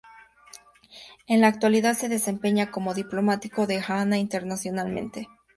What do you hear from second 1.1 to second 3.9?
En la actualidad se desempeña como diplomático de